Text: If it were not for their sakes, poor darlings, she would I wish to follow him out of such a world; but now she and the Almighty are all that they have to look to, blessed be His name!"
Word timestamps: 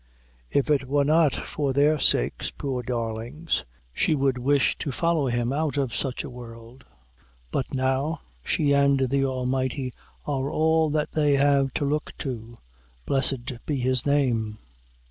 If 0.49 0.71
it 0.71 0.87
were 0.87 1.03
not 1.03 1.35
for 1.35 1.73
their 1.73 1.99
sakes, 1.99 2.49
poor 2.49 2.81
darlings, 2.81 3.65
she 3.93 4.15
would 4.15 4.37
I 4.39 4.41
wish 4.41 4.75
to 4.79 4.91
follow 4.91 5.27
him 5.27 5.53
out 5.53 5.77
of 5.77 5.95
such 5.95 6.23
a 6.23 6.29
world; 6.31 6.85
but 7.51 7.71
now 7.75 8.21
she 8.43 8.71
and 8.71 8.99
the 9.01 9.23
Almighty 9.23 9.93
are 10.25 10.49
all 10.49 10.89
that 10.89 11.11
they 11.11 11.33
have 11.33 11.71
to 11.75 11.85
look 11.85 12.17
to, 12.17 12.57
blessed 13.05 13.63
be 13.67 13.75
His 13.77 14.03
name!" 14.07 14.57